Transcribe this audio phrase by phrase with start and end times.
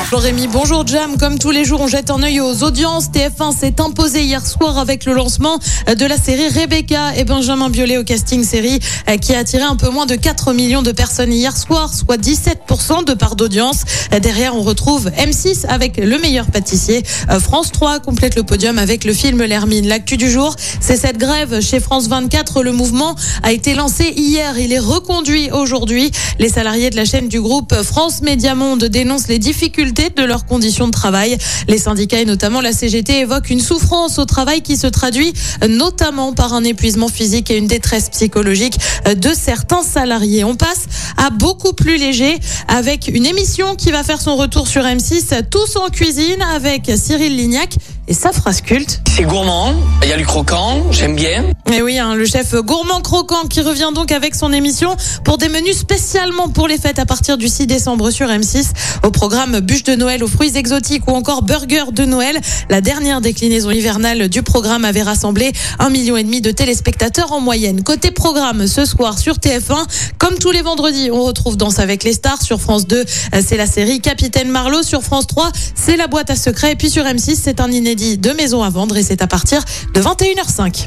[0.00, 1.18] Bonjour Rémi, bonjour Jam.
[1.18, 3.10] Comme tous les jours, on jette un œil aux audiences.
[3.10, 7.98] TF1 s'est imposé hier soir avec le lancement de la série Rebecca et Benjamin Biolay
[7.98, 11.32] au casting série euh, qui a attiré un peu moins de 4 millions de personnes
[11.32, 13.82] hier soir, soit 17% de part d'audience.
[14.14, 17.02] Euh, Derrière, on retrouve M6 avec le meilleur pâtissier.
[17.28, 19.88] Euh, France 3 complète le podium avec le film L'Hermine.
[19.88, 22.62] L'actu du jour, c'est cette grève chez France 24.
[22.62, 24.58] Le mouvement a été lancé hier.
[24.58, 26.12] Il est reconduit aujourd'hui.
[26.38, 30.46] Les salariés de la chaîne du groupe France Média Monde dénoncent les difficultés de leurs
[30.46, 31.36] conditions de travail.
[31.68, 35.32] Les syndicats et notamment la CGT évoquent une souffrance au travail qui se traduit
[35.68, 40.44] notamment par un épuisement physique et une détresse psychologique de certains salariés.
[40.44, 42.38] On passe à beaucoup plus léger
[42.68, 47.36] avec une émission qui va faire son retour sur M6, Tous en cuisine avec Cyril
[47.36, 47.76] Lignac
[48.08, 49.00] et sa phrase culte.
[49.14, 51.44] C'est gourmand, il y a du croquant, j'aime bien.
[51.72, 55.48] Et oui, hein, le chef gourmand croquant qui revient donc avec son émission pour des
[55.48, 58.68] menus spécialement pour les fêtes à partir du 6 décembre sur M6.
[59.04, 62.40] Au programme bûche de Noël aux fruits exotiques ou encore burger de Noël.
[62.70, 67.40] La dernière déclinaison hivernale du programme avait rassemblé un million et demi de téléspectateurs en
[67.40, 67.82] moyenne.
[67.82, 69.84] Côté programme, ce soir sur TF1,
[70.16, 72.40] comme tous les vendredis, on retrouve Danse avec les stars.
[72.40, 73.04] Sur France 2,
[73.44, 74.82] c'est la série Capitaine Marlowe.
[74.82, 76.72] Sur France 3, c'est la boîte à secrets.
[76.72, 79.62] Et puis sur M6, c'est un inédit de maison à vendre et c'est à partir
[79.94, 80.86] de 21h05.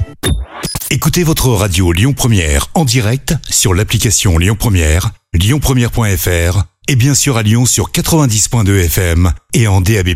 [0.90, 7.38] Écoutez votre radio Lyon Première en direct sur l'application Lyon Première, lyonpremière.fr et bien sûr
[7.38, 10.10] à Lyon sur 90.2 FM et en DAB+.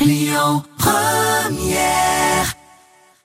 [0.00, 2.01] Lyon Première